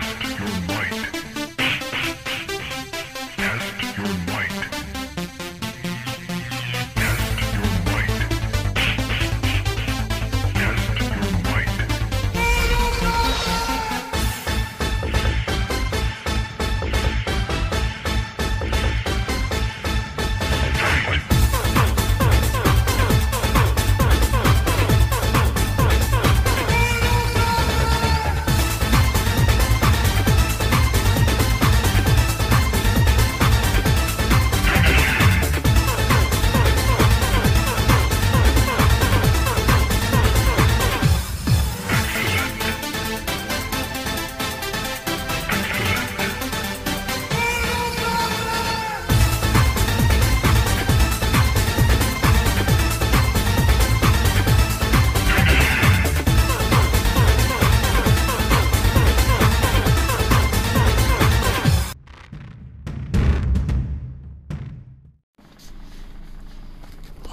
[0.00, 1.33] Test your might.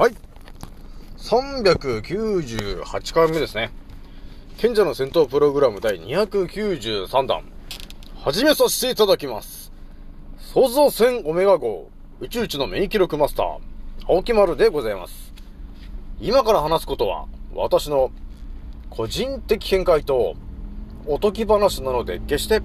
[0.02, 0.16] はい。
[1.20, 3.70] 398回目ですね。
[4.58, 7.44] 賢者の戦闘プログラム第293弾。
[8.16, 9.72] 始めさせていただきます。
[10.40, 13.60] 創造船オメガ号宇宙一の免疫力マスター、
[14.08, 15.36] 青木丸でございます。
[16.20, 18.10] 今から話すことは、私の
[18.90, 20.34] 個人的見解と
[21.06, 22.64] おとぎ話なので、決して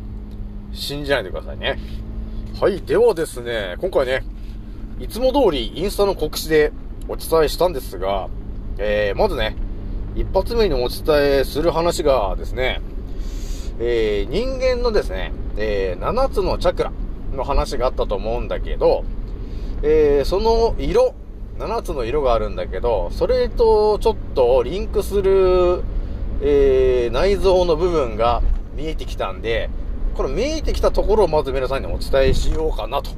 [0.73, 1.79] 信じないでくださいね。
[2.59, 2.81] はい。
[2.81, 4.25] ではですね、今回ね、
[5.01, 6.73] いつも通りインスタの告知で
[7.09, 8.29] お伝えしたんですが、
[8.79, 9.57] えー、まずね、
[10.17, 12.81] 一発目にお伝えする話がですね、
[13.79, 16.93] えー、人間のですね、えー、7つのチャクラ
[17.33, 19.05] の話があったと思うんだけど、
[19.83, 21.15] えー、その色、
[21.59, 25.83] 7つの色があるんだけど、それとちょっとリンクする、
[26.43, 28.43] えー、内臓の部分が
[28.75, 29.71] 見えてきたんで、
[30.15, 33.11] この見えてきたところをまず皆さんにお伝えしようかなと、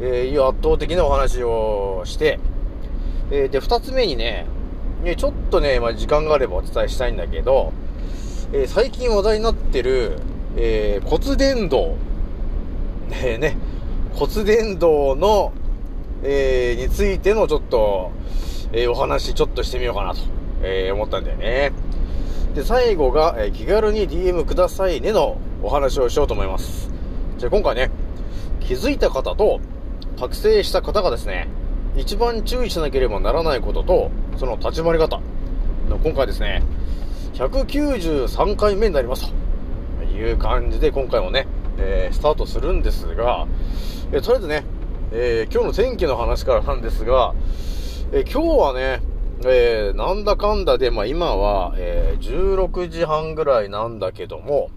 [0.00, 2.40] えー、いう圧倒的なお話をして、
[3.30, 4.46] えー、で、二つ目にね、
[5.02, 7.72] ねちょっとね、まあ、時間があればお伝えしたいんだけど、
[8.52, 10.18] えー最近話題になってる、
[10.56, 11.94] えー骨伝導、
[13.24, 13.56] えね、
[14.14, 15.52] 骨伝導の、
[16.22, 18.12] えーについてのちょっと、
[18.72, 20.20] えーお話ちょっとしてみようかなと、
[20.62, 21.72] えー思ったんだよね。
[22.54, 26.90] で、最後が、えー気軽に DM くださいねのお話をしようと思います。
[27.38, 27.90] じゃあ今回ね、
[28.60, 29.60] 気づいた方と
[30.18, 31.48] 覚醒した方がですね、
[31.96, 35.20] 一番注意しなければならないことと、その立ち回り方。
[35.88, 36.62] の今回ですね、
[37.34, 39.46] 193回目になりますと。
[40.16, 41.46] いう感じで今回もね、
[41.78, 43.46] えースタートするんですが、
[44.12, 44.64] えーとりあえずね、
[45.12, 47.34] えー今日の天気の話からなんですが、
[48.12, 49.02] え今日はね、
[49.46, 54.70] えなんだかんだで、まあ今は、え16時半ぐらいなんだけども、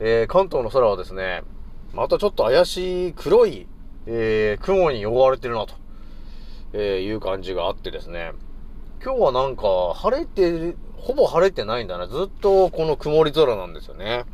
[0.00, 1.42] え関東の空はですね、
[1.94, 3.66] またちょっと怪しい黒い、
[4.06, 5.74] え雲に覆われてるなと、
[6.72, 8.32] えーいう感じがあってですね、
[9.02, 9.62] 今日はなんか
[9.94, 12.08] 晴れて、ほぼ晴れてないんだな。
[12.08, 14.24] ずっとこの曇り空なんですよね。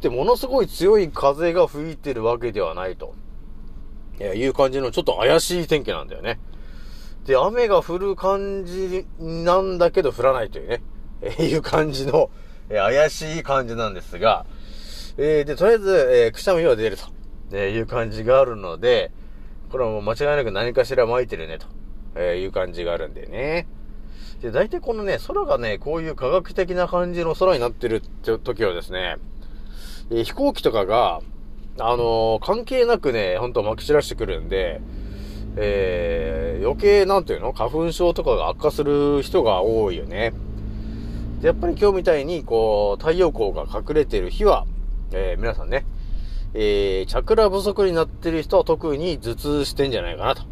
[0.00, 3.14] で、ものすごい強い風が吹いてるわけではないと。
[4.20, 6.38] えーいう感じのちょっと怪しい天気なんだよね。
[7.24, 10.82] で、雨が降る感じなんだけど降らないというね、
[11.22, 12.30] えーいう感じの、
[12.68, 14.46] えー怪しい感じなんですが、
[15.16, 17.04] えーで、とりあえず、えーくしゃみは出ると、
[17.52, 19.10] えーいう感じがあるので、
[19.70, 21.66] これはもう間違いなく何かしら巻いてるね、と、
[22.16, 23.66] えいう感じがあるんでね。
[24.40, 29.16] で、大体このね、空がね、こういう科学的な感じの空になってるって時はですね、
[30.10, 31.20] えー飛行機とかが、
[31.78, 34.80] あのー関係なくね、ほんと撒き散らしてくるんで、
[35.56, 37.52] えー余計なんていうの？
[37.52, 40.32] 花粉症とかが悪化する人が多いよね。
[41.40, 44.66] で、やっぱり今日みたいに、こう、太陽光が隠れてる日は、
[45.12, 45.84] えー皆さんね、
[46.54, 50.42] えーチャクラ不足になってる人は特に頭痛してんじゃないかなと、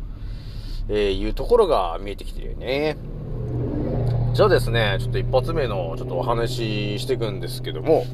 [0.88, 2.96] えーいうところが見えてきてるよね。
[4.34, 8.04] じゃあですね、ちょっと一発目のちょっとお話ししていくんですけども、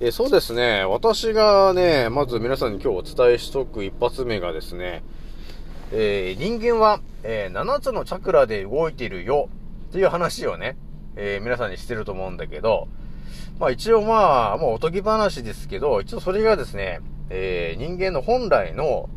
[0.00, 5.02] えーそうですね、私がね、まず皆さんに今日お伝えしとく一発目がですね、
[5.92, 9.48] えー人間は、えー7つのチャクラで動いているよ
[9.88, 10.76] っていう話をね、
[11.16, 12.88] え皆さんにしてると思うんだけど、
[13.60, 19.10] まあ一応まあ、もうおとぎ話ですけど、一応それがですね、えー人間の本来の、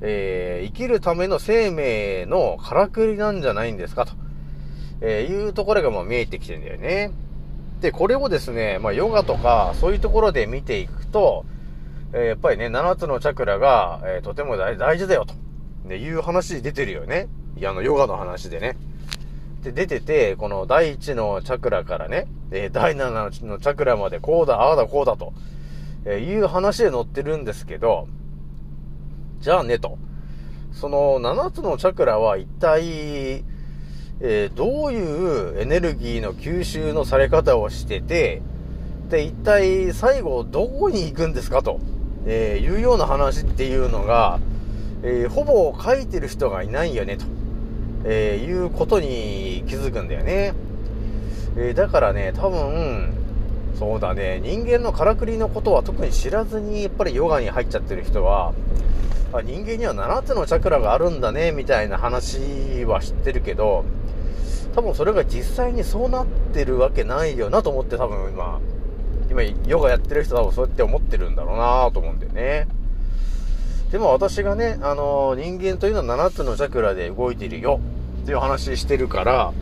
[0.00, 4.12] えー生きるための生命のからくりなんじゃないんですかと、
[5.00, 7.10] えーいうところがまあ見えてきてんだよね。
[7.80, 11.44] で、これをですね、まあヨガとかそういうところで見ていくと、
[12.12, 15.34] えーやっぱりね、7つのチャクラが、えとても大大事だよと、
[15.88, 17.26] ね、いう話出てるよね。
[17.56, 18.76] いや、あの、ヨガの話でね。
[19.64, 25.32] で、出てて、この第1のチャクラからね、え第7のチャクラまでこうだ、ああだ、こうだと、
[26.04, 28.06] えいう話で載ってるんですけど、
[29.40, 29.98] じゃあねと。
[30.72, 33.44] その7つのチャクラは一体、
[34.20, 38.42] えーどういうエネルギーの吸収のされ方をしてて、
[39.08, 41.80] で、一体最後どこに行くんですかと、
[42.26, 44.40] えーいうような話っていうのが、
[45.02, 47.24] えーほぼ書いてる人がいないよねと、
[48.04, 50.54] えーいうことに気づくんだよね。
[51.56, 53.12] えーだからね、多分、
[53.78, 58.52] そうだね、人間のからくりのことは特に知らずにやっぱりヨガに入っちゃってる人は、
[59.32, 63.84] あ人間には7つのチャクラがあるんだね、みたいな話は知ってるけど、
[64.74, 68.60] 多分それが実際にそうなってるわけないよなと思って多分今、
[69.30, 72.68] 今ヨガやってる人多分そうやって思ってるんだろうなと思うんだよね。
[73.94, 77.78] でも私がね、あの人間というのは7つのチャクラで動いているよ
[78.22, 79.52] っていう話してるから、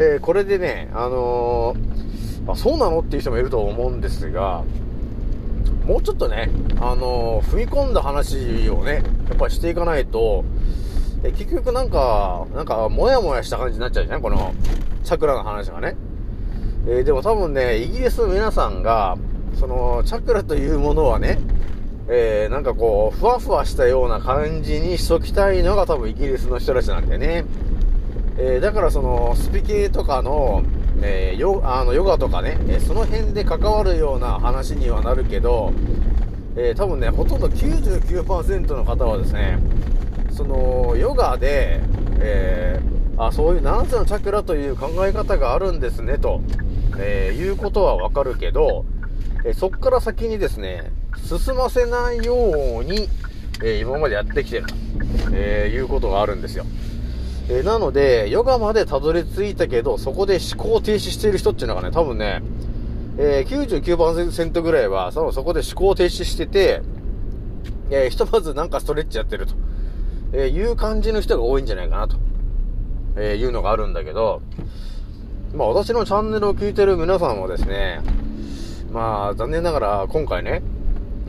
[0.00, 4.64] えーこれでね、あのーあ、そうなのっていう人もいると思うんですが、
[5.86, 6.50] もうちょっとね、
[6.80, 10.44] あの踏み込んだ話をね、やっぱりしていかないと、
[11.22, 14.52] え結局なんか、なんか、もやもやした感じになっちゃうじゃんこの、
[15.04, 15.94] チャクラの話がね。
[16.88, 19.16] えーでも多分ね、イギリスの皆さんが、
[19.54, 21.38] その、チャクラというものはね、
[22.12, 27.44] えーなんかこう、ふわふわしたような感じにしときたいのが多分イギリスの人たちなんだよね。
[28.36, 30.64] えーだからその、スピ系とかの、
[31.02, 35.72] えーヨあのヨガとかね、えその辺で関わるような話にはなるけど、
[36.56, 39.60] えー多分ね、ほとんど99%の方はですね、
[40.32, 41.80] その、ヨガで、
[42.18, 42.80] え
[43.18, 46.40] あ、そういう7つのチャクラという考え方があるんですね、と、
[46.98, 48.84] えいうことはわかるけど、
[49.44, 52.34] えそっから先にですね、進ませないよ
[52.80, 53.08] うに、
[53.62, 54.74] えー今までやってきてると、
[55.32, 56.64] えーいうことがあるんですよ。
[57.48, 62.42] えーなので、ヨガまでたどり着いたけど、そこで思考停止している人っていうのがね、多分ね、
[63.18, 66.82] え、99%ぐらいは、そのそこで思考停止してて、
[67.90, 69.54] えひとまずなんかストレッチやってると、
[70.32, 72.16] えいう感じの人が多いんじゃないかなと、
[73.16, 74.42] えいうのがあるんだけど、
[75.54, 78.00] まあ私のチャンネルを聞いてる皆さんはですね、
[78.92, 80.62] まあ残念ながら今回ね、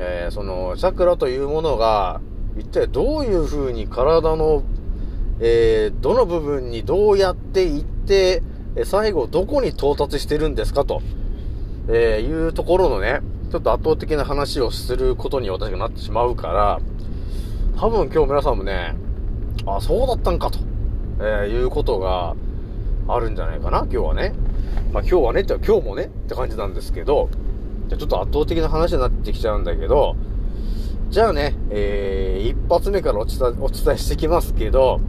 [0.04, 2.22] えーそのチャクラというものが、
[2.58, 4.64] 一体どういう風に体の
[5.40, 8.42] えーどの部分にどうやっていって、
[8.84, 11.02] 最後どこに到達してるんですかと、
[11.88, 13.22] えーいうところのね、
[13.52, 16.80] ちょっと圧倒的な話をすることに私がなってしまうから、
[17.80, 18.96] 多分今日皆さんもね、
[19.68, 20.58] あ、そうだったんかと、
[21.20, 22.36] えーいうことが
[23.08, 24.34] あるんじゃないかな、今日はね。
[24.92, 27.30] まあ今日はねって、今日もねって感じなんですけど、
[27.92, 30.16] じゃちょっと圧倒的な話になってきちゃうんだけど、
[31.10, 35.02] じゃあね、えー、一発目からお伝えお伝えしてきますけど、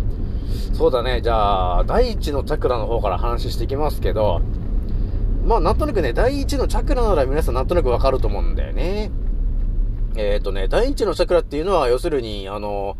[0.75, 4.41] そうだね、じゃあ、第一のチャクラの方から話してきますけど、
[5.47, 9.13] まあ、なんとなくね、第一のチャクラなら皆さんなんとなくわかると思うんだよね。
[10.17, 12.97] えっ、とね、第一のチャクラっていうのは、要するに、あの、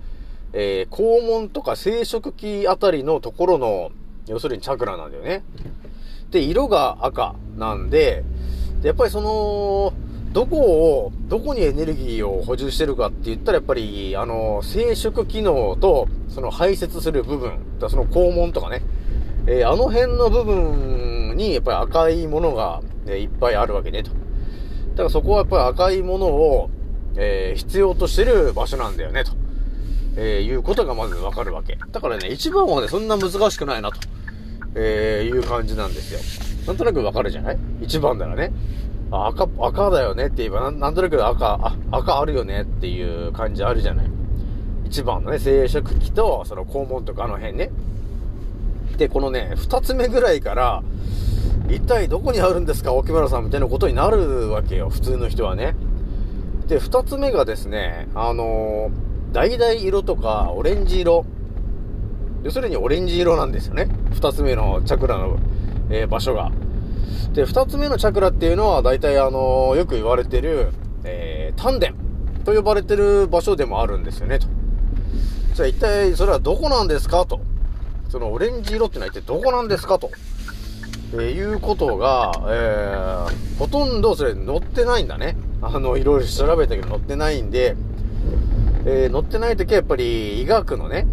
[0.53, 3.91] えー、肛門とか生殖器あたりのところの、
[4.29, 5.43] 要するにチャクラなんだよね。
[6.31, 8.23] で、色が赤なん、で
[8.83, 9.93] やっぱりその、
[10.33, 18.83] どこを、どこにエネルギーを補充してるかって言ったら、やっぱり、あの、生殖機能と、その排泄する部分、だその肛門とかね、
[19.47, 24.11] えーあの辺の部分に、やっぱり赤いものが、えーいっぱいあるわけね、と。
[24.11, 24.17] だ
[24.99, 26.71] からそこはやっぱり赤いものを、
[27.17, 29.33] えー必要としてる場所なんだよね、と。
[30.17, 31.79] えーいうことがまずわかるわけ。
[31.91, 33.99] だからね、一番はね、そんな難しくないな、と。
[34.77, 36.52] えーいう感じなんですよ。
[36.67, 37.59] なんとなくわかるじゃない？
[37.83, 38.53] 一番ならね。
[39.11, 44.07] 赤、赤だよねって言えばなん、となく赤、あ、赤あるよねっていう感じあるじゃない？
[44.87, 47.71] 一番のね、生殖器と、その肛門とかあの辺ね。
[48.97, 50.83] で、このね、二つ目ぐらいから、
[51.69, 55.75] 一体どこにあるんですか、沖村さんみたいなことになるわけよ、普通の人はね。
[56.69, 61.25] で、二つ目がですね、あのー、橙色とかオレンジ色。
[62.45, 63.89] 要するにオレンジ色なんですよね。
[64.13, 65.39] 二つ目のチャクラの、
[65.91, 66.51] えー場所が。
[67.33, 70.69] で、二つ目のチャクラっていうのは、大体あのーよく言われてる、
[71.05, 71.93] えー、丹田
[72.45, 74.47] と呼ばれてる場所でもあるんですよね、と。
[75.55, 77.41] じゃあ一体それはどこなんですかと。
[78.09, 80.11] そのオレンジ色ってのは一体どこなんですかと。
[81.15, 85.37] えーいうことが、えー、ほとんどそれ載ってないんだね。
[85.61, 87.77] あの、いろいろ調べたけど載ってないんで、
[88.85, 91.07] えー載ってないときはやっぱり医学のね、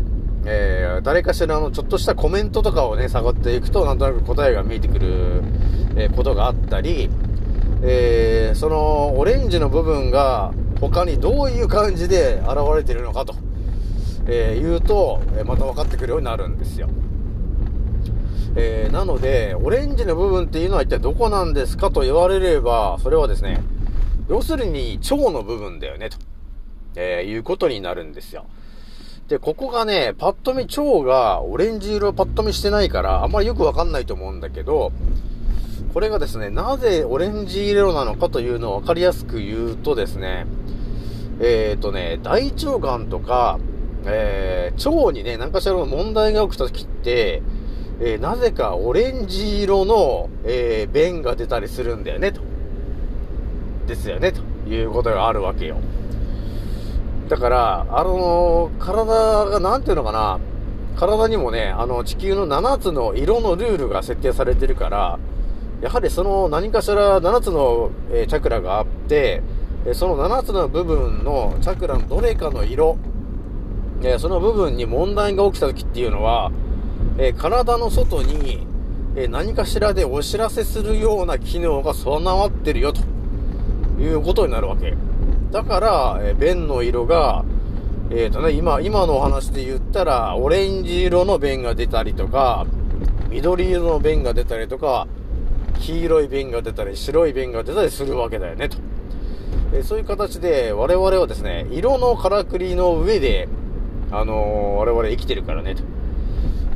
[0.52, 5.44] えー誰かしらのちょっとしたコメントとかをね、探っていくと、なんとなく答えが見えてくる、
[5.96, 7.10] えーことがあったり、
[7.84, 10.52] えーそのオレンジの部分が
[10.82, 13.36] 他にどういう感じで現れているのかと、
[14.28, 16.90] えー言うと、えまた分かってくるようになるんですよ。
[18.56, 23.62] えー、なので、オレンジの部分っていうのは一体どこなんですかと言われれば、それはですね、
[24.28, 26.18] 要するに腸の部分だよね、と、
[26.96, 28.46] えー、いうことになるんですよ。
[29.30, 34.92] で、ここがね、パッと見腸がオレンジ色パッと見してないから、あんまりよくわかんないと思うんだけど、
[35.94, 40.48] これがですね、なぜオレンジ色なのかというのを分かりやすく言うとですね、
[41.40, 43.60] えっ、ー、とね、大腸がんとか、
[44.06, 47.44] えー、腸にね、何かしらの問題が起きた時って、
[48.02, 52.42] えー、なぜかオレンジ色の、えー、便が出たりするんだよね、と。
[53.86, 55.78] ですよね、ということがあるわけよ。
[57.30, 59.06] だから、あの、体
[59.46, 60.40] が、なんていうのかな、
[60.98, 65.20] 体にもね、あの、地球の7つの色のルールが設定されてるから、
[65.82, 69.42] やはりその何かしら7つの、えー、チャクラがあって、
[69.86, 72.98] えその7つの部分のチャクラのどれかの色、
[74.04, 76.52] えその部分に問題が起きた時っていうのは、
[77.18, 78.68] え体の外に、
[79.16, 83.02] え何かしらでお知らせするような機能が備わってるよと
[84.02, 84.98] いうことになるわけ。
[85.52, 87.44] だから、え便の色が、
[88.12, 92.68] えっ、ー、とね、今、今のお話で言ったら、オレンジ色の便が出たりとか、
[93.30, 95.08] 緑色の便が出たりとか、
[95.80, 98.78] 黄色い便が出たり、白い便が出たりするわけだよね、と。
[99.74, 103.48] えそういう形で、我々はですね、色のからくりの上で、
[104.12, 105.84] あのー、我々生きてるからね、と。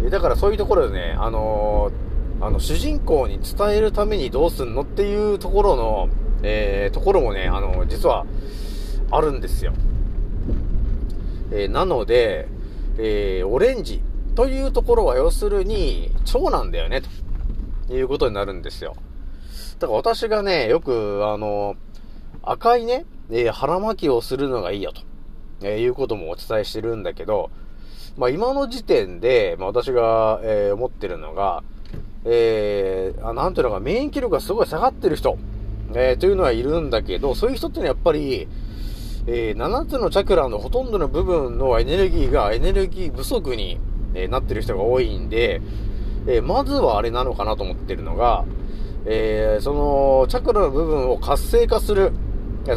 [0.06, 6.10] えだからそういうところでね、あのー、あの、主人公に伝えるためにどうすんのっていうところの、
[6.44, 8.26] えー、ところもね、あの、実は、
[9.12, 9.74] あるんですよ。
[11.52, 12.48] えなので、
[12.98, 14.02] えオレンジ
[14.36, 17.02] というところは要するに、腸なんだよね、
[17.88, 18.96] ということになるんですよ。
[19.80, 21.76] だから私がね、よく、あの
[22.42, 25.02] 赤いね、え腹巻きをするのがいいよと。
[25.64, 27.52] えいうこともお伝えしてるんだけど、
[28.18, 31.64] まあ、今の時点で、まあ、私が、えー、思ってるのが、
[32.26, 35.38] えー、あなんていうのか、免疫力がすごい下がってる人、
[35.96, 38.48] えー、というのはいるんだけど、そういう人ってのはやっぱり、
[39.28, 43.80] えー、7つのチャクラのほとんどの部分のエネルギーがエネルギー不足に、
[44.14, 45.62] えー、なってる人が多いんで、
[46.28, 48.46] えー、まずはあれなのかなと思ってるのが、
[49.06, 52.14] えその、チャクラの部分を活性化する。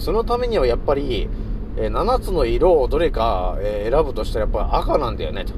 [0.01, 1.29] そのためにはやっぱり、
[1.77, 5.53] えー、7つの色をどれか、えー、選ぶとしたらやっぱり赤なんだよね、と。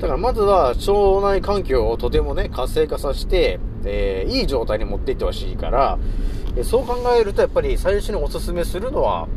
[0.00, 5.98] だからまずは腸内環境をとてもね、活性化させて、えー、いい状態に持っていってほしいから、
[6.58, 9.28] えそう考えるとやっぱり最初におすすめするのは、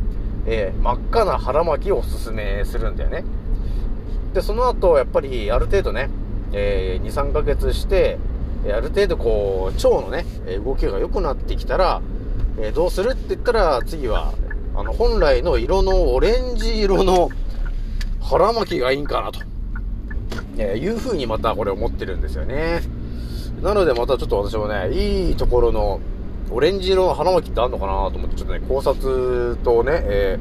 [0.48, 3.24] え真っ赤な腹巻きをおすすめするんだよね。
[4.34, 6.10] で、その後、やっぱりある程度ね、
[6.51, 8.18] え2、3ヶ月して、
[8.66, 10.25] ある程度こう、腸のね、
[10.66, 12.01] 動きが良くなってきたら、
[12.60, 14.34] えどうするって言ったら、次は、
[14.75, 17.30] あの、本来の色のオレンジ色の
[18.20, 19.42] 腹巻きがいいんかなと、
[20.58, 22.82] えいう風にまたこれ思ってるんですよね。
[23.62, 26.00] なのでまたちょっと私もね、いいところの
[26.51, 30.39] オレンジ色の腹巻ってあるのかなと思って、ちょっとね、考察とね、え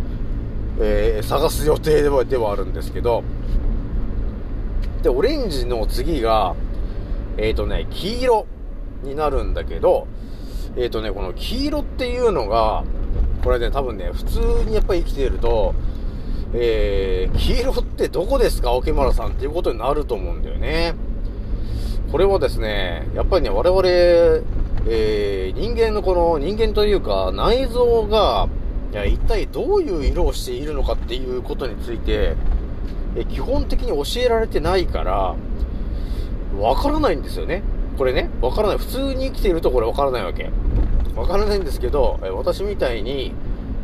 [0.79, 3.23] ー、えー、探す予定ではではあるんですけど、
[5.03, 6.57] で、オレンジの次が、
[7.37, 8.47] えっ、ー、とね、黄色
[9.05, 10.09] になるんだけど、
[10.77, 12.85] えっ、ー、とね、この黄色っていうのが、
[13.45, 15.75] これね、多分ね、普通にやっぱり生きていると、
[16.53, 20.95] えー、黄色ってどこですか沖村さんっていうことになると思うんだよね。
[22.11, 28.49] これはですね、やっぱりね、我々、えー、人間のこの、人間というか、内臓が、
[28.93, 32.35] いや、一体どういう色をしているのかっていうことについて、
[33.17, 35.37] え基本的に教えられてないから、
[36.59, 37.63] わからないんですよね。
[37.99, 38.79] これね、わからない。
[38.79, 40.51] 普通に生きているとこれわからないわけ。
[41.15, 43.33] わからないんですけど、え私みたいに、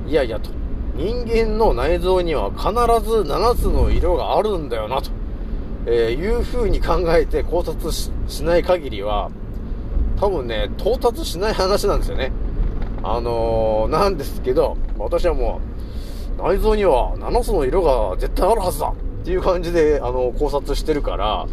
[0.08, 0.50] いやいやと、
[0.94, 2.68] 人間の内臓には必
[3.08, 5.10] ず7つの色があるんだよな、と、
[5.86, 8.10] えー、いう風に考えて考察し
[8.42, 9.30] ない限りは、
[10.20, 12.32] 多分ね、到達しない話なんですよね。
[13.02, 15.60] あのー、なんですけど、私はも
[16.38, 21.46] う、内臓には7つの色が絶対あるはずだっていう感じで、あの、考察してるから、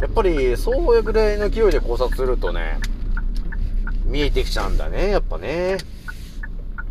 [0.00, 2.78] やっぱり、そういうぐらいの勢いで考察するとね、
[4.04, 5.78] 見えてきちゃうんだね、やっぱね。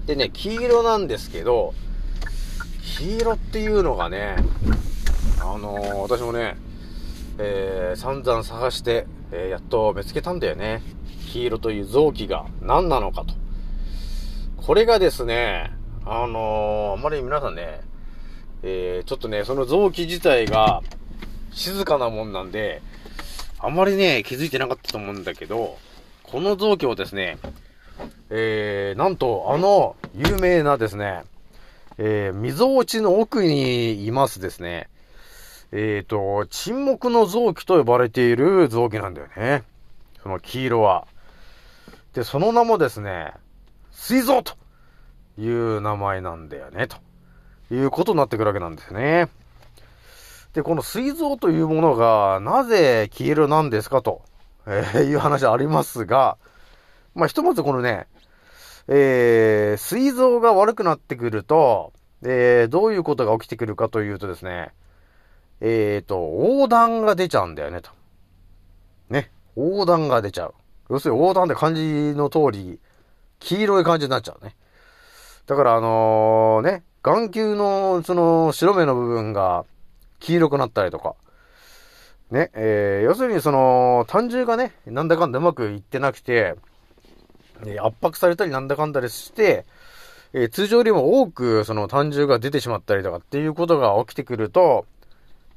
[0.06, 1.74] でね、黄色なんですけど、
[2.98, 4.36] 黄色っていうのがね、
[5.40, 6.58] あのー、私もね、
[7.38, 10.82] えー、散々探して、えー、やっと見つけたんだよね。
[11.32, 13.34] 黄色という臓器が何なのかと。
[14.58, 15.72] これがですね、
[16.06, 17.82] あのー、あまり皆さんね、
[18.64, 20.82] えー、ちょっとね、その臓器自体が
[21.52, 22.82] 静かなもんなんで、
[23.60, 25.78] あまりね、気づいてなかったと思うんだけど、
[26.24, 27.38] この臓器をですね、
[28.30, 31.24] えー、なんと、あの、有名なですね、
[31.98, 34.90] えー、溝落ちの奥にいますですね、
[35.72, 39.64] えっ、と、沈黙の臓器と呼ばれている臓器なんだよね。
[40.22, 41.08] その黄色は。
[42.14, 43.34] で、その名もですね、
[43.92, 44.56] 膵臓と
[45.38, 46.98] いう名前なんだよね、と
[47.74, 49.30] いうことになってくるわけなんですね。
[50.54, 54.24] で、この膵臓というものが、なぜ黄色なんですかと、
[54.68, 56.38] えーいう話ありますが、
[57.16, 58.08] まあ、ひとまずこのね、
[58.88, 64.74] えー、膵臓が悪くなってくると、えー、どういうことが起きてくるかというとですね、
[65.62, 67.92] えっ、と、横断が出ちゃうんだよね、と。
[69.10, 69.32] ね。
[69.56, 70.54] 横断が出ちゃう。
[70.90, 72.80] 要するに横断って漢字の通り、
[73.40, 74.56] 黄色い感じになっちゃうね。
[75.46, 79.66] だからあのね、眼球のその白目の部分が
[80.20, 81.16] 黄色くなったりとか、
[82.32, 86.56] ね、えー、要するにその、単純がね、なんだかんだうまくいってなくて、
[87.66, 89.66] え圧迫されたりなんだかんだりして、
[90.34, 94.86] えー通常よりも多くその単純が出てしまったりとかっていうことが起きてくると、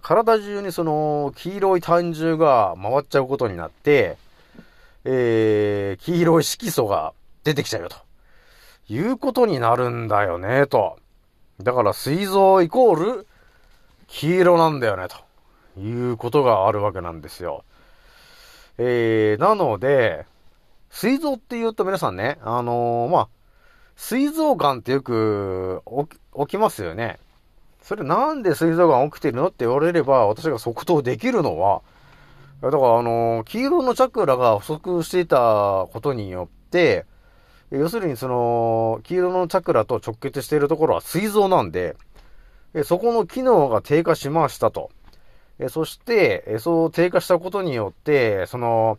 [0.04, 4.18] 体中にその黄色い単純が回っちゃうことになって、
[5.04, 7.96] えー、黄色い色素が出てきちゃうよと。
[8.86, 10.98] いうことになるんだよね、と。
[11.62, 13.26] だから、膵臓イコール、
[14.06, 17.64] 黄色なんだよね、ということがあるわけなんですよ。
[18.76, 20.26] えー、なので、
[20.90, 23.28] 膵臓って言うと皆さんね、あのーまあ、
[23.96, 25.82] 膵臓癌ってよく
[26.36, 27.18] 起きますよね。
[27.84, 31.82] それなんで膵臓癌起きてるのって言われれば、私が即答できるのは、
[32.62, 37.04] だからあの黄色のチャクラが不足していたことによって、
[37.70, 41.96] 要するにその、黄色のチャクラと直結しているところは膵臓なんで、
[42.84, 44.90] そこの機能が低下しましたと。
[45.68, 48.98] そして、そう低下したことによって、その、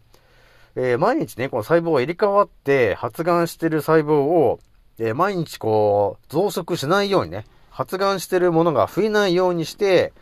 [0.75, 4.60] え毎日ね、この細胞が入れ替わって発がんしてる細胞を、
[5.00, 10.13] え毎日こう、増殖しないようにね、発がんしてるものが増えないようにして、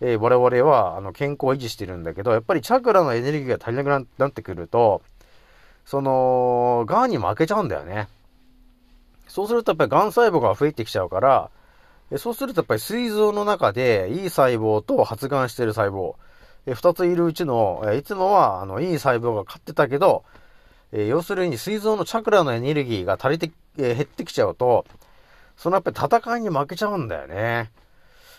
[0.00, 5.02] えー我々は、あの、健康を維持してるんだけど、やっぱりチャクラのエネルギーが足りなくなってくると、
[5.84, 8.08] その、癌に負けちゃうんだよね。
[9.28, 11.50] そうするとやっぱり癌細胞が増えてきちゃうから、
[12.16, 16.14] そうするとやっぱり膵臓の中でいい細胞と発がんしてる細胞、
[16.66, 20.24] え二ついるうちの、えいつもはあのいい細胞が勝ってたけど、
[20.92, 24.86] え要するに膵臓のチャクラのエネルギーが足りて、え減ってきちゃうと、
[25.56, 27.70] そのやっぱり戦いに負けちゃうんだよね。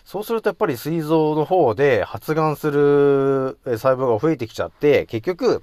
[0.06, 5.62] そうするとやっぱり膵臓の方で発がんする細胞が増えてきちゃって、結局、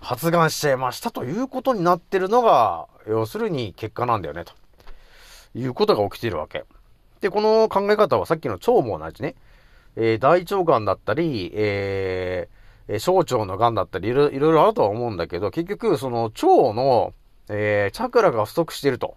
[0.00, 4.52] 発がんしちゃいましたということになってるのが、要するに結果なんだよね、と
[5.54, 6.64] いうことが起きているわけ。
[7.20, 9.36] で、この考え方はさっきの腸も同じね。
[9.96, 17.12] えー大腸がんだったり、えー小腸のがんだったり、いろいろあるとは思うんだけど、結局、その腸の、
[17.48, 19.16] えーチャクラが不足していると、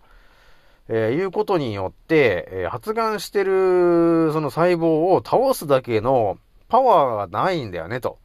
[0.89, 8.19] えーいうことによって、えー発がんしてる、その細胞を倒すだけのパワーがないんだよね、と。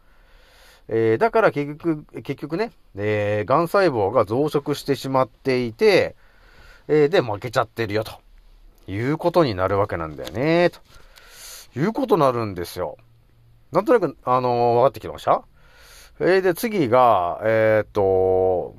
[0.88, 6.16] えーだから結局、結局ね、えー、癌細胞が増殖してしまっていて、
[6.88, 8.12] えーで、負けちゃってるよ、と
[8.90, 10.81] いうことになるわけなんだよね、と
[11.79, 12.97] いうことになるんですよ。
[13.71, 15.44] なんとなく、あのー分かってきました？
[16.21, 18.75] えーで、次が、えーっと、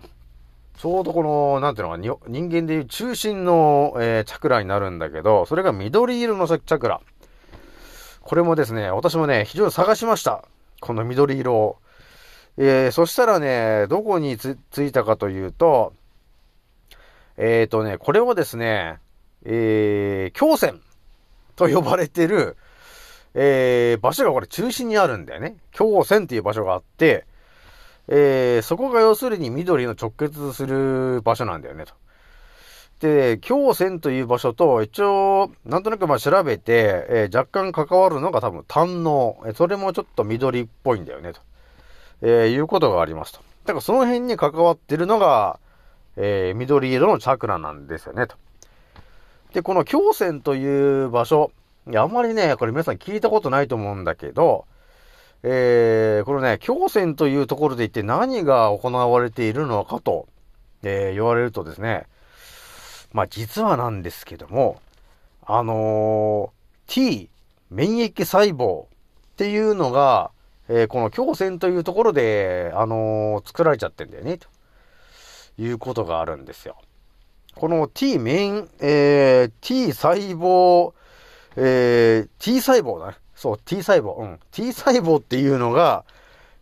[0.80, 7.02] ちょうどこの、なんていうのか、人間でいう中心の、えーチャクラになるんだけど、それが緑色のチャクラ。
[8.22, 10.46] これもですね、私もね、非常に探しました。
[10.80, 11.78] この緑色を。
[12.56, 15.92] えーそしたらね、どこについたかというと、
[17.36, 19.00] えっ、とね、これはですね、
[19.44, 20.80] えー、強線
[21.58, 22.56] と呼ばれてる、
[23.34, 25.58] えー場所がこれ中心にあるんだよね。
[25.74, 27.26] 強線っていう場所があって、
[28.12, 31.94] えーそこが要するに緑の直結する場所なんだよね、と。
[33.00, 41.42] で、強線という場所と、一応、なんとなくまあ調べて、えー若干関わるのが多分胆の、えそれもちょっと緑っぽいんだよね、と。
[42.22, 43.40] えーいうことがありますと。
[43.66, 45.60] だからその辺に関わってるのが、
[46.18, 48.36] えー緑色のチャクラなんですよね、と。
[49.54, 51.52] で、この強線という場所、
[51.88, 54.66] いやあんまりね、これ皆さん聞いたことないと思うんだけど、
[55.44, 60.28] えー、このね、強線というところで一体何が行われているのかと、
[60.84, 62.08] えー言われるとですね、
[63.14, 64.82] まあ実はなんですけども、
[65.46, 67.30] あのー T
[67.70, 68.88] 免疫細胞っ
[69.38, 70.32] ていうのが、
[70.68, 74.48] えーこの強線というところで、あのー作られちゃってんだよね、と
[75.58, 76.76] いうことがあるんですよ。
[77.56, 80.94] この T 免、えー T 細胞、
[81.56, 83.18] えー T 細胞だね。
[83.40, 84.16] そう、T 細胞。
[84.16, 84.40] うん。
[84.52, 86.04] T 細胞っていうのが、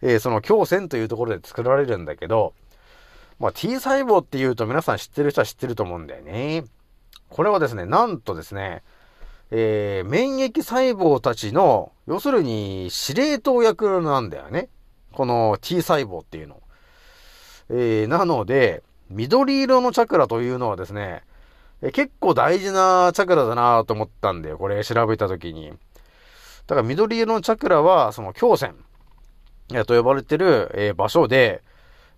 [0.03, 2.53] えーその強線というところで作られるんだけど、
[3.39, 6.65] まあ、T 細胞っていうと皆さん知ってる人は知ってると思うんだよね。
[7.29, 8.83] これはですね、なんとですね、
[9.49, 14.69] えー、免疫細胞たちの、要するに司令塔役なんだよね。
[15.13, 16.61] この T 細胞っていうの。
[17.71, 21.23] えー、なので、緑色のチャクラというのはですね、
[21.81, 24.59] え結構大事なチャクラだなと思ったんだよ。
[24.59, 25.73] これ調べたときに。
[26.67, 28.75] だから緑色のチャクラは、その強線
[29.85, 31.63] と呼ばれてる、えー、場所で、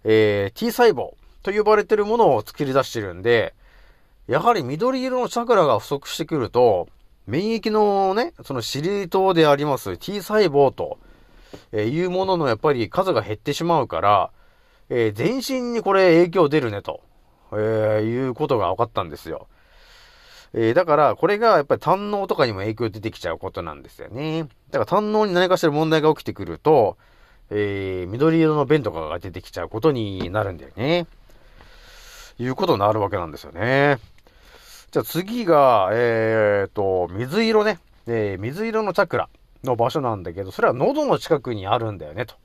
[0.03, 3.53] えー、T 細胞と呼ばれてるものを作り出してるんで、
[4.27, 6.87] やはり緑色のチャクラが不足してくると、
[7.27, 10.97] 免疫のね、その司令塔であります T 細胞と、
[11.71, 14.31] えいうもののやっぱり数が減ってしまうから、
[14.89, 17.01] えー、全身にこれ影響出るねと、
[17.51, 19.47] えー、いうことが分かったんですよ。
[20.53, 24.47] えー、だから、これがやっぱり胆脳とかにも影響出てきちゃうことなんですよね。
[24.71, 26.97] だから胆脳に何かしら問題が起きてくると、
[27.51, 31.07] えー、緑色の便とかが出てきちゃうことになるんだよね。
[32.39, 33.99] いうことになるわけなんですよね。
[34.91, 37.79] じゃあ次が、えーと、水色ね。
[38.07, 39.29] えー、水色のチャクラ
[39.63, 42.35] の場所なんだけど、それは喉の近くにあるんだよね、と。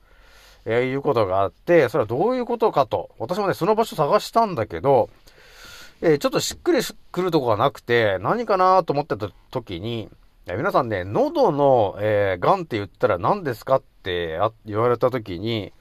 [0.65, 3.09] えー、いうことがあって、それはどういうことかと。
[3.17, 5.09] 私もね、その場所探したんだけど、
[6.01, 6.79] えー、ちょっとしっくり
[7.11, 10.09] くるとこがなくて、何かなと思ってた時に、
[10.47, 15.73] 皆さんね、喉の、えー、癌って言ったら何ですかって言われた時に、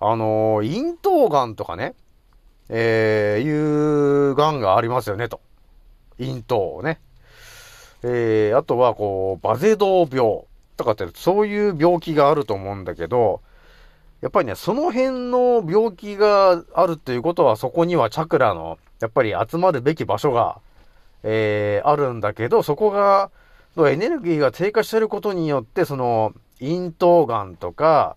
[0.00, 1.94] あのー、咽頭癌とかね、
[2.68, 5.40] えー、いう癌がありますよね、と。
[6.18, 7.00] 咽頭ね。
[8.02, 10.42] えー、あとは、こう、バゼドウ病
[10.76, 13.40] とかって、そういう病気があると思うんだけど、
[14.20, 20.60] やっぱりね、その辺の病気があるっていうことは、そこにはチャクラの、やっぱり集まるべき場所が、
[21.22, 23.30] えー、あるんだけど、そこが、
[23.78, 28.16] エネルギーが低下してることによって、その、咽頭癌とか、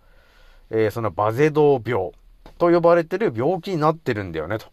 [0.70, 2.12] えー、そのバゼドウ病
[2.58, 4.68] と呼ばれてる病気になってるんだよね、と。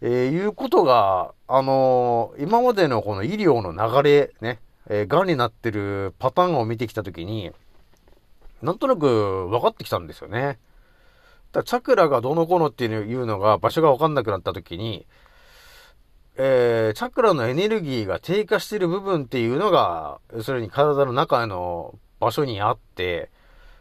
[0.00, 7.52] えー、いうことが、あのー、今までのこの医療の流れ、ね、えー、癌になってるパターンを見てきたときに、
[8.62, 10.58] なんとなく分かってきたんですよね。
[11.52, 15.06] だチャクラがどのこのっていうのが場所が分かんなくなったときに、
[16.36, 23.30] えー、チャクラのエネルギーが低下してる部分っていうのが、要するに体の中の場所にあって、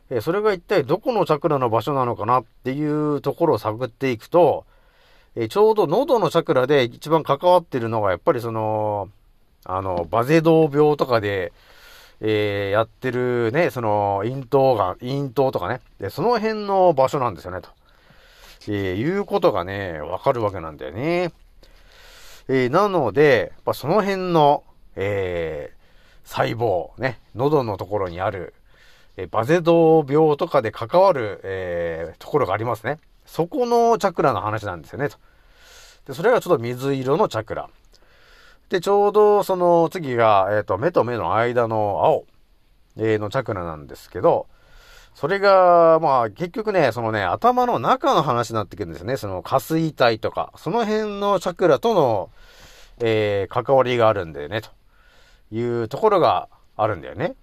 [0.09, 4.65] え、それが一体どこのチャクラの場所なのかなっていうところを探っていくと、
[5.35, 9.09] えちょうど喉のチャクラで一番関わってるのが、やっぱりその、
[9.65, 11.53] あの、バゼドウ病とかで、
[12.21, 17.69] えー、やってるね、その、咽頭が、咽頭とかね、で、その辺の場所なんですよね、と。
[18.67, 21.31] えー、いうことがね、わかるわけなんだよね。
[22.49, 24.63] えー、なので、やっぱその辺の、
[24.95, 28.53] えー、細胞、ね、喉のところにある、
[29.15, 32.99] えー、バゼド病とかで関わる、えー、ところがありますね。
[33.25, 35.17] そこのチャクラの話なんですよね、と。
[36.07, 37.69] で、それがちょっと水色のチャクラ。
[38.69, 42.25] で、ちょうどその次が、えっ、ー、と、目と目の間の青、
[42.97, 44.47] えー、のチャクラなんですけど、
[45.15, 49.17] それが、まあ、結局ね、そのね、頭の中の話になってくるんですね。
[49.17, 52.29] その、下水体とか、その辺のチャクラとの、
[52.99, 54.69] えー、関わりがあるんだよね、と
[55.51, 57.35] いうところがあるんだよね。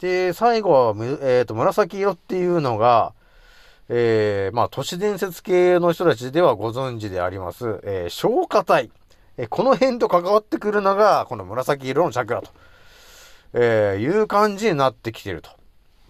[0.00, 3.12] で、最後は、えっ、ー、と、紫色っていうのが、
[3.88, 8.90] えー、まあ、都市伝説系の人たちではご存知であります、えー、消化体。
[9.36, 12.50] え、この辺と関わってくるのが、この紫色のチャクラと、
[13.54, 15.50] えー、いう感じになってきてると。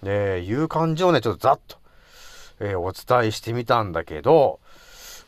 [0.02, 1.76] えー、いう感じをね、ちょっとざっと、
[2.61, 4.61] えー、お伝えしてみたんだけど、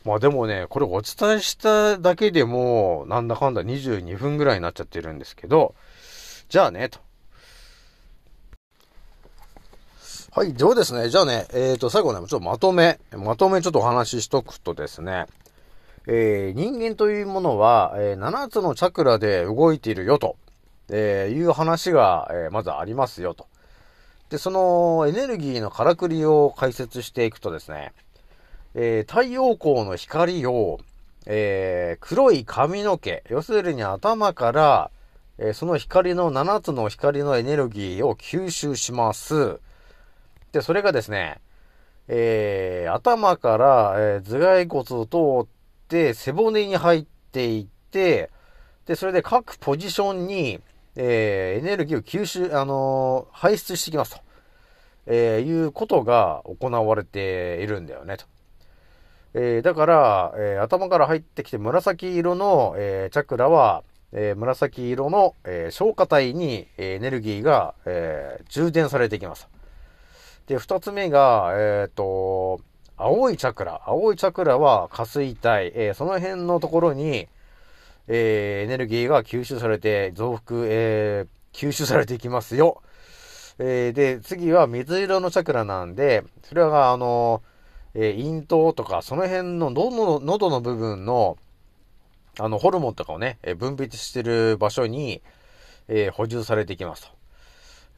[0.05, 5.75] まあでもね、これお伝えしただけでも、なんだかんだ22分ぐらいになっちゃってるんですけど、
[6.49, 6.99] じゃあね、と。
[10.33, 15.27] はい、ではですね、じゃあね、えっ、ー、と、最後ね、ちょっとまとめ、まとめちょっとお話ししとくとですね、
[16.07, 20.37] えー、人間というものは、えー、7つのチャクラで動いているよと、
[20.91, 23.47] えー、いう話が、えー、まずありますよと。
[24.29, 27.93] で、そのエネルギーのからくりを解説していくとですね、
[28.75, 30.81] えー、太陽光の光を、
[31.27, 34.91] えー、黒い髪の毛、要するに頭から、
[35.39, 39.61] えー、その光の7つの光のエネルギーを吸収します。
[40.51, 41.41] で、それがですね、
[42.09, 45.52] えー、頭から、えー、頭蓋骨を通って、
[46.15, 48.31] 背骨に入っていって、
[48.87, 50.61] で、それで各ポジションに、
[50.97, 54.21] えー、エネルギーを吸収、あのー、排出していきますと、
[55.07, 58.27] えー、いうことが行われているんだよね、と。
[59.35, 69.49] えー、だから、えー、頭から入ってきて紫色の、えー、チャクラは、えー、紫色の、えー、消化体に、えー、エネルギーが、えー、充電されていきます。
[70.47, 72.61] で、二つ目が、えっ、と、
[72.97, 73.83] 青いチャクラ。
[73.87, 75.73] 青いチャクラは下水体。
[75.75, 77.29] えー、その辺のところに、
[78.09, 82.83] えーエネルギーが吸収されて、増幅、えー吸収されていきますよ。
[83.59, 87.43] えーで、次は水色のチャクラなんで、それはあの、
[87.95, 91.37] えー咽頭とか、その辺の喉の喉の部分の、
[92.39, 95.23] あの、ホルモンとかをね、え分泌してる場所に、
[95.89, 97.22] えー補充されていきますと。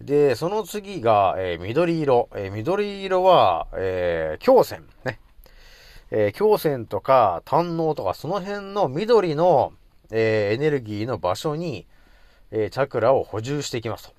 [0.00, 2.28] で、その次が、えー緑色。
[2.35, 4.87] えー緑色は、えー強線。
[5.04, 5.20] ね。
[6.11, 9.72] えー強線とか胆嚢とか、その辺の緑の、
[10.11, 11.87] えーエネルギーの場所に、
[12.50, 14.14] えーチャクラを補充していきますと。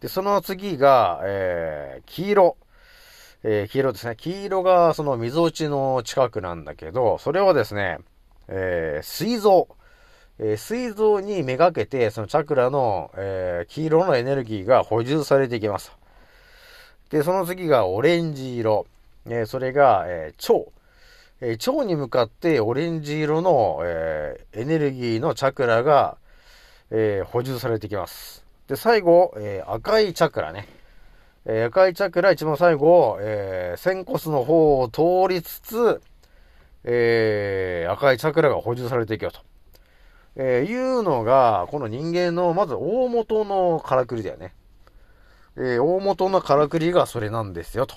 [0.00, 2.56] で、その次が、えー黄色。
[3.44, 4.16] えー黄色ですね。
[4.16, 7.98] 黄色がその溝落ちの近くなんだけど、それはですね、
[8.48, 9.68] えー、膵臓。
[10.38, 15.92] えー、膵臓にめがけて、そのチャクラの、えー黄色のエネルギーが補充されていきます。
[17.10, 18.86] で、その次がオレンジ色。
[19.26, 20.70] えーそれが、えー腸。
[21.40, 26.16] えー腸に向かってオレンジ色の、えーエネルギーのチャクラが、
[26.90, 28.44] えー補充されていきます。
[28.66, 30.66] で、最後、えー赤いチャクラね。
[31.46, 36.00] えー赤いチャクラ一番最後、えー、仙骨の方を通りつつ、
[36.82, 39.40] えー赤いチャクラが補充されていくよと。
[40.36, 44.54] えーいうのが、この人間の、まず大元のからくりだよね。
[45.56, 47.96] えー大元のからくりがそれなんですよ、と。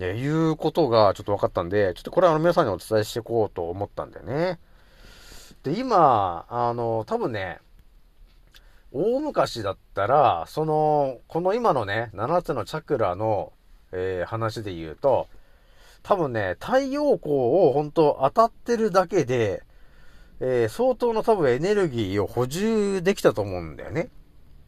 [0.00, 4.58] えいうことがちょっと分かったんで、ちょっとこれはあの皆さんにお伝えしていこうと思ったんだよね。
[5.62, 7.60] で、今、あの、多分ね、
[8.92, 13.52] 大昔だったら、その、この今のね、7つのチャクラの、
[13.92, 15.28] えー話で言うと、
[16.02, 19.62] 多分ね、太陽光を本当当たってるだけで、
[20.44, 24.08] えー相当の多分エネルギーを補充できたと思うんだよね。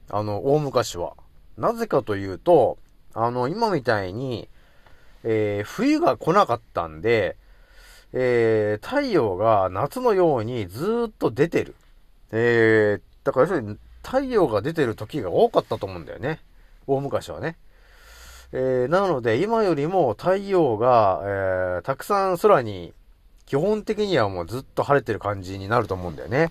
[0.09, 1.15] あの、大昔は。
[1.59, 2.79] なぜかというと、
[3.13, 4.49] あの、今みたいに、
[5.25, 7.37] えー冬が来なかったんで、
[8.13, 11.75] えー太陽が夏のようにずっと出てる。
[12.31, 16.39] えだから要するに太陽が出てる時が多かったと思うんだよね。
[16.87, 17.57] 大昔はね。
[18.53, 22.93] えーなので今よりも太陽が、えーたくさん空に
[23.47, 26.51] 基本的にはもうずっと晴れてる感じになると思うんだよね。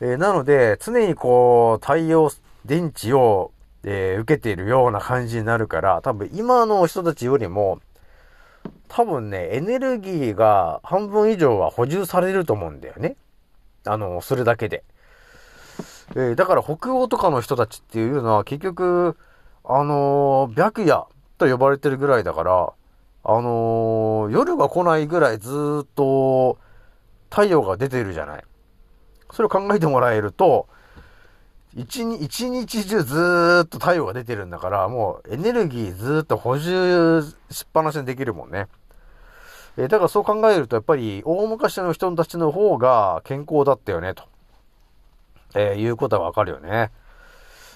[0.00, 2.30] えーなので、常にこう、太陽
[2.64, 3.52] 電池を、
[3.84, 7.80] えー受けているような感じになるから、多分今の人たちよりも、
[8.88, 13.16] 多分ね、エネルギーが半分以上は補充されると思うんだよね。
[13.84, 14.84] あの、それだけで。
[16.14, 19.16] えーだから北欧とかの人たちっていうのは結局、
[19.64, 21.06] あの白夜
[21.36, 22.72] と呼ばれてるぐらいだから、
[23.30, 26.58] あのー夜が来ないぐらいずっと
[27.28, 28.44] 太陽が出てるじゃない。
[29.32, 30.66] それを考えてもらえると、
[31.76, 38.66] 一日中ずっと太陽が出てるんだから、もうエネルギーずっと補充しっぱなしにできるもんね。
[39.76, 44.24] えーだからそう考えると、やっぱり大昔の人たちの方が健康だったよね、と。
[45.54, 46.90] えーいうことはわかるよね。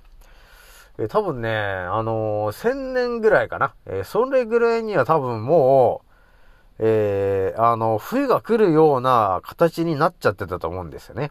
[0.98, 3.74] えー多分ね、あのー1000年ぐらいかな。
[3.86, 6.12] えーそれぐらいには多分もう、
[6.78, 11.30] えーあの、冬が来るような形になっちゃってたと思うんですよね。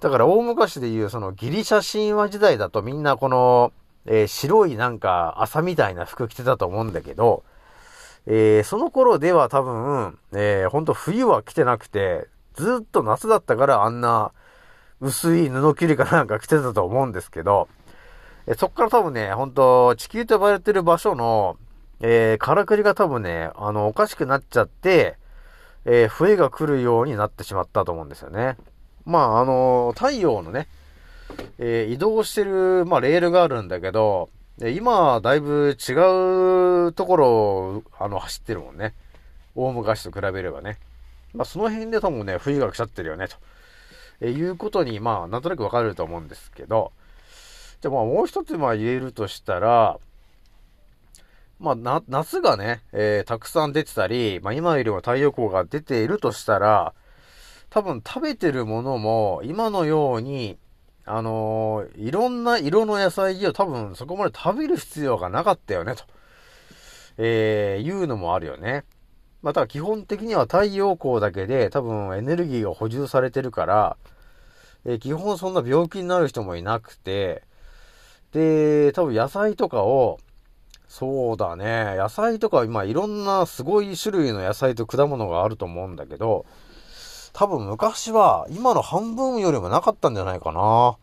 [0.00, 3.72] だから大昔でいうそのギリシャ神話時代だとみんなこの、
[4.06, 7.44] えー白いなんか朝みたいな服着てたと思うんだけど、
[8.26, 14.32] えーその頃では多分、えー、ほんと冬は来てなくて、ずっと夏だったからあんな
[15.00, 17.68] 薄い布切りかなんか着てたと思うんですけど、
[18.46, 21.56] えそっから多分ね、ほんと地球と呼ばれてる場所の、
[22.00, 25.16] えー、からくりが多分ね、あの、おかしくなっちゃって、
[25.84, 28.56] えー冬が来るようになってしまったと思うんですよね。
[29.06, 30.68] まあ、あの太陽のね、
[31.58, 34.28] えー移動してる、まあ、レールがあるんだけど、
[34.62, 35.92] え今だいぶ違
[36.88, 38.94] うところを、あの、走ってるもんね。
[39.54, 40.78] 大昔と比べればね。
[41.34, 43.36] まあ、その辺で多分ね、冬が来ちゃってるよね、と。
[44.20, 46.92] えいうことに、まあ、なんとなくわかると思うんですけど、
[47.80, 49.98] じゃあまあ、もう一つ、まあ、言えるとしたら、
[51.58, 56.94] まあ、な、夏がね、えーたくさん出てたり、まあ、今よりも太陽光が出ているとしたら、
[57.70, 60.58] 多分食べてるものも、今のように、
[61.06, 66.04] あのーいろんな色の野菜を多分そこまで食べる必要がなかったよね、と、
[67.18, 68.84] えーいうのもあるよね。
[69.42, 73.96] まあ、ただ基本的には太陽光だけで多分エネルギーが補充されてるから、
[74.84, 77.42] えー基本そんな病気になる人もいなくて、
[78.32, 80.18] で、多分野菜とかを、
[80.88, 86.46] そうだね、野菜とか今いろんなすごい種類の野菜と果物があると思うんだけど、
[87.32, 90.96] 多分昔は今の半分よりもなかったんじゃないかな。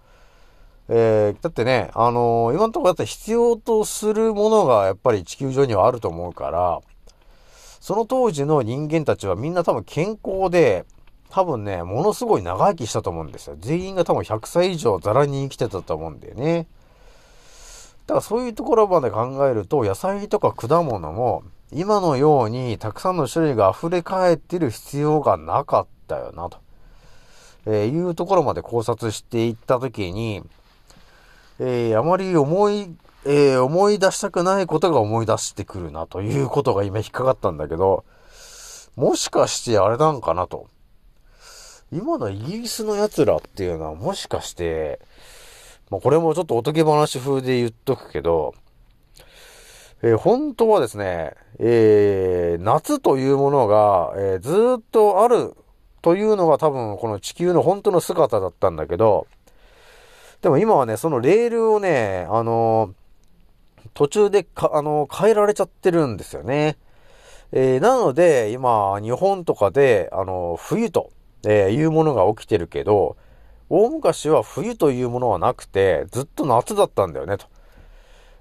[0.90, 6.80] えー、だってね、あのー今のところだって必要とするものがやっぱり地球上にはあると思うから、
[7.82, 10.86] その当時の人間たちはみんな多分健康で、
[11.30, 13.58] 多分ね、ものすごい長生きしたと思うんですよ。
[13.60, 16.68] 全員が多分100歳以上ザラに生きてたと思うんだよね。
[18.06, 26.58] だからそういうところまで考えると、野菜とか果物も、今のようにたくさんの種類が溢れ返ってる必要がなかったよな、と、
[27.65, 30.41] えーいうところまで考察していったときに、
[31.60, 38.06] えーあまり思い、えー思い出したくないことが思い出してくるな、ということが今引っかかったんだけど、
[38.96, 40.67] もしかしてあれなんかなと。
[41.91, 45.00] 今のイギリスの奴らっていうのはもしかして、
[45.89, 48.54] まあ、これもちょっとおとぎ話風で言っとくけど、
[50.02, 55.56] えー本当はですね、えー夏というものが、えーずっとある
[56.08, 59.28] というのが多分この地球の本当の姿だったんだけど、
[60.41, 66.78] でも今はね、そのレールをね、あのー途中でか、あのー変えられちゃってるんですよね。
[67.52, 71.12] えーなので、今、日本とかで、あの冬と、
[71.46, 73.17] えいうものが起きてるけど、
[73.67, 77.48] 大昔は冬というものはなくて、ずっと夏だったんだよね、と。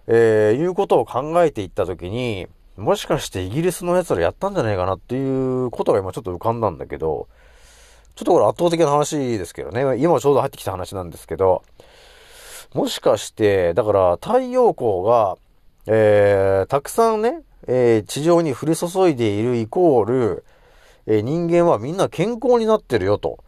[0.07, 7.27] えーいうことを考えていったときに、もしかしてイギリスの奴らやったんじゃないかなっていうことが今ちょっと浮かんだんだけど、
[8.17, 9.83] ちょっとこれ圧倒的な話ですけどね。
[9.99, 11.63] 今ちょうど入ってきた話なんですけど、
[12.73, 15.37] もしかして、だから太陽光が、
[15.87, 20.45] えー、たくさんね、えー地上に降り注いでいるイコール、
[21.07, 23.45] えー人間はみんな健康になってるよと、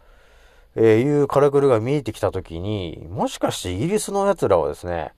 [0.75, 5.13] えいうからくりが見えてきたときに、もしかしてイギリスの奴らはですね、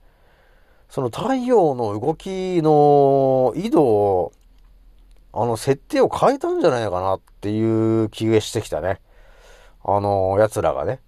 [0.88, 4.32] その太陽の動きの緯度を、
[5.34, 9.00] あの、設定を変えたんじゃないかなっていう気がしてきたね。
[9.84, 11.00] あの、奴らがね。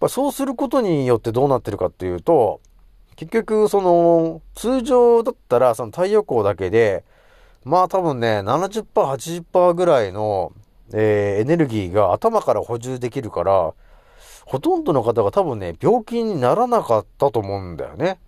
[0.00, 2.60] まあそうすることによってどうなってるかっていうと、
[3.16, 7.04] 結局、その、通常だったら、その太陽光だけで、
[7.64, 10.52] まあ多分ね、70%、80%ぐらいの、
[10.92, 13.72] えーエネルギーが頭から補充できるから、
[14.44, 18.18] ほとんどの方が多分ね、病気にならなかったと思うんだよね。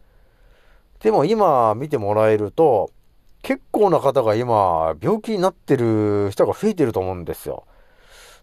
[1.00, 2.90] でも今見てもらえると、
[3.42, 7.64] 結構な方が今、病気になってる人が増えてると思うんですよ。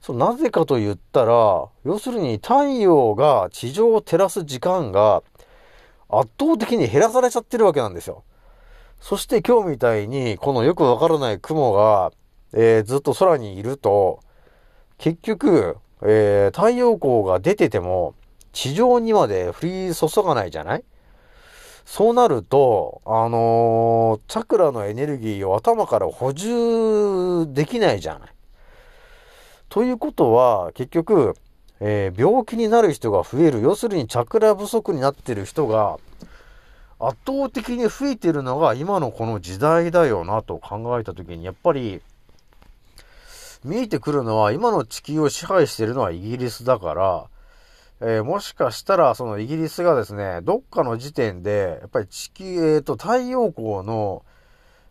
[0.05, 5.23] そう、なぜかと言ったら、要するに太陽が地上を照らす時間が
[6.09, 8.25] 圧倒的に減らされちゃってるわけなんですよ。
[8.99, 12.11] そして今日みたいに、このよくわからない雲が、
[12.51, 14.19] えーずっと空にいると、
[14.97, 18.13] 結局、えー太陽光が出てても、
[18.51, 20.83] 地上にまで降り注がないじゃない？
[21.85, 28.29] そうなると、あのーチャクラのエネルギーを頭から補充できないじゃない？
[29.73, 31.33] ということは、結局、
[31.79, 33.59] えー病気になる人が増える。
[33.61, 35.97] 要するにチャクラ不足になってる人が、
[36.99, 42.03] 圧倒的に増えてるのが今のこの時代だよなと考えたときに、やっぱり、
[43.63, 47.25] 見えてくるのは、今の地球を支配しているのはイギリスだから、
[47.99, 54.23] えーもしかしたら、そのイギリスがですね、どっかの時点で、やっぱり地球、えっ、と、太陽光の、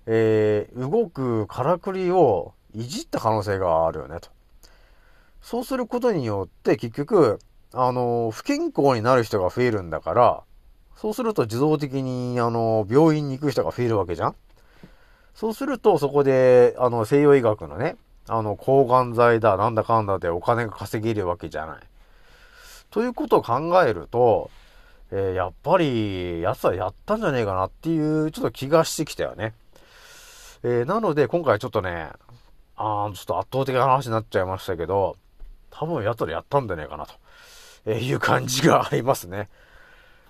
[0.07, 4.32] えー動くからくりをいじった可能性があるよね、と。
[5.42, 7.38] そうすることによって、結局、
[7.74, 10.42] あの、不健康になる人が増えるんだから、
[10.96, 14.37] そうすると自動的に、あの、病院に行く人が増えるわけじゃん
[15.35, 17.96] そうすると、そこで、あの、西洋医学のね、
[18.28, 21.76] あの、抗がん剤だ、なんだかんだでお金が稼げるわけじゃない。
[22.90, 24.50] ということを考えると、
[25.11, 29.55] えーやっぱり、奴はやったんじゃねえかなっていう、ちょっと気がしてきたよね。
[30.62, 32.11] えーなので、今回ちょっとね、
[32.76, 35.16] あーちょっと圧倒的な話になっちゃいましたけど、
[35.72, 37.14] 多分奴らやったんじゃねえかなと、
[37.87, 39.48] えーいう感じがありますね。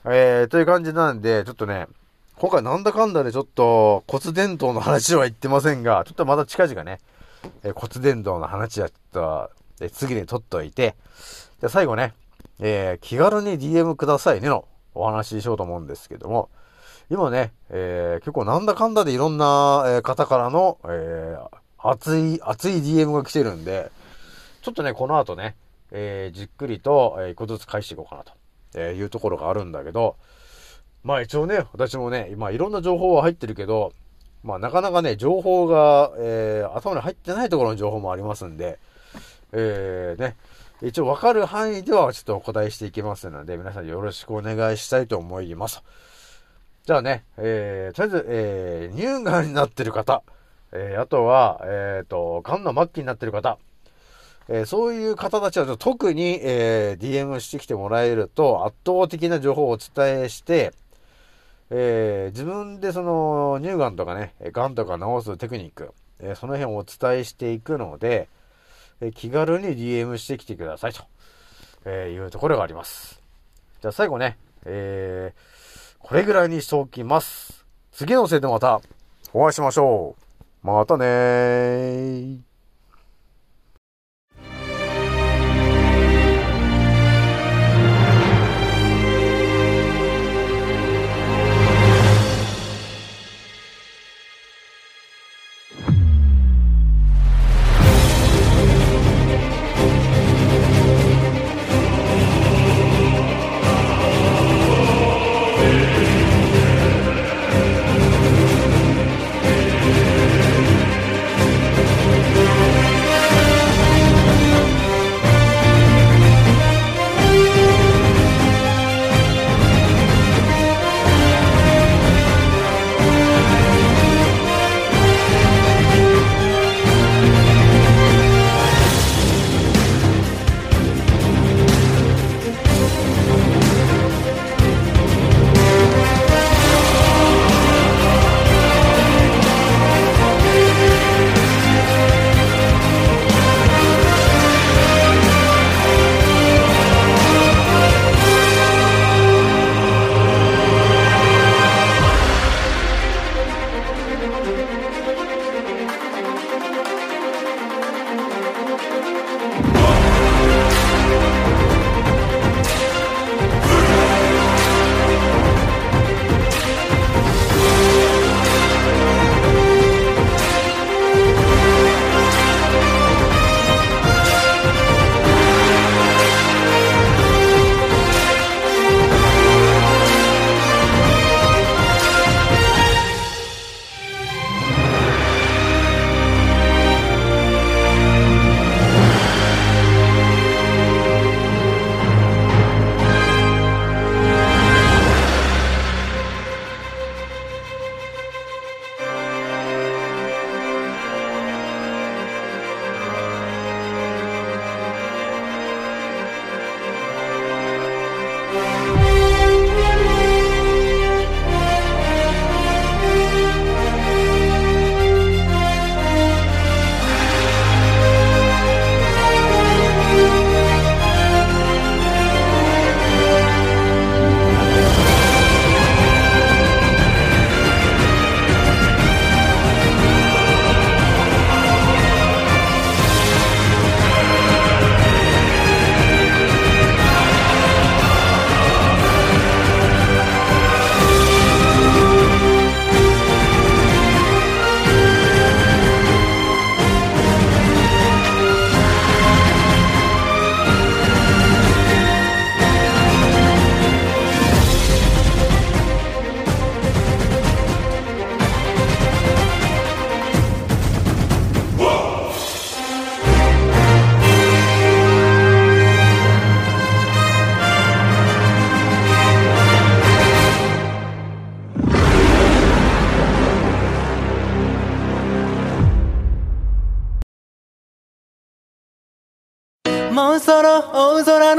[0.04, 1.86] えー、という感じなんで、ちょっとね、
[2.36, 6.98] 今回なんだかんだでちょっと骨伝導の話は言ってませんが、ちょっとまた近々ね、
[7.62, 9.50] えー骨伝導の話はちょっと、
[9.80, 10.94] えー次に取っといて、
[11.60, 12.14] で、最後ね、
[12.60, 16.48] えー気軽に DM くださいねのお話ししようと思うんですけども、
[17.10, 21.48] 今ね、えー結構なんだかんだでいろんな、方からの、えー
[21.84, 23.90] 熱い、熱い DM が来てるんで、
[24.62, 25.56] ちょっとね、この後ね、
[25.90, 28.32] えーじっくりと、えー一個ずつ返していこうかなと、
[28.74, 30.16] えいうところがあるんだけど、
[31.02, 33.92] まあ一応ね、私もね、今いろんな情報は入ってるけど、
[34.44, 38.78] まあなかなかね、情報が、えー頭に入ってないところの情報もありますんで、
[39.52, 40.36] えーね、
[40.80, 45.82] 一応わかる範囲ではちょっとお答えしていきますので、皆さんよろしくお願いしたいと思います。
[46.84, 50.22] じゃあね、えー、とりあえず、えー、乳がんになってる方、
[50.72, 53.58] えー、あとは、えっ、と、癌の末期になってる方、
[54.48, 60.72] えーそういう方たちは特に、えー DM してきてもらえると圧倒的な情報をお伝えして、
[61.70, 68.28] えー自分でその乳がんとかね、がんとか治すテクニック、えその辺をお伝えしていくので、
[69.00, 71.04] え気軽に DM してきてくださいと、
[71.84, 73.20] えいうところがあります。
[73.80, 75.32] じゃあ最後ね、え
[75.98, 77.64] これぐらいにしておきます。
[77.92, 78.80] 次のせいでまた
[79.32, 80.16] お会いしましょ
[80.62, 80.66] う。
[80.66, 82.51] またねー。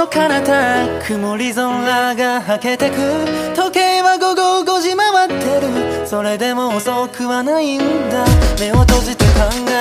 [0.04, 2.96] の彼方曇り空がはけてく。
[3.56, 6.08] 時計は午後5時回ってる。
[6.08, 7.80] それでも遅くはないん
[8.10, 8.26] だ。
[8.60, 9.32] 目を閉じて考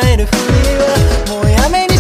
[0.07, 0.39] えるふり
[0.79, 1.92] はもうやめに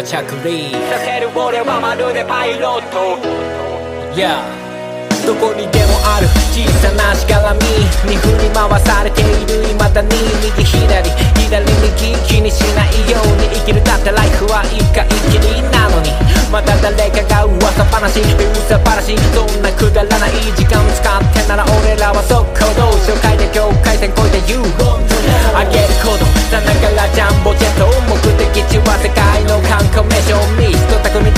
[0.00, 3.18] た着陸させる俺はまるでパイロット
[4.16, 4.40] Yeah
[5.26, 7.62] どこにでもある小さなしがらみ
[8.10, 10.10] に振り回されている未だに
[10.42, 16.10] 右左左右気にしないように生きるだってライフは一回きりなのに。
[16.50, 24.66] また誰かが噂話噂話そんなくだらない時間使ってなら俺らは速攻動紹介で境界線越えて You 上
[25.70, 30.34] げるコードさながらジャンボジェット目的地は世界の観光名所。
[30.58, 31.32] ミスト匠ルイ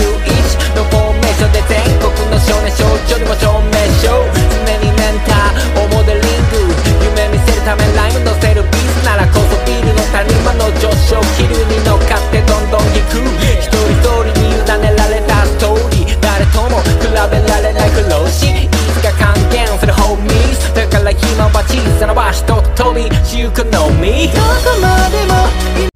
[0.49, 6.71] チのフォーメーションで全国の少年少女にも証明しよう常にメンターをモデリング
[7.03, 13.19] 夢見せるためライム乗せるビースならこそビルの谷間の上昇気流に乗っかってどんどん行く。
[13.59, 16.21] 一人一人に委ねられたストーリー。
[16.21, 25.92] 誰とも比べられない苦労しいつか還元するホーミーだから今は小さな場所と飛びしゆくのみどこまでも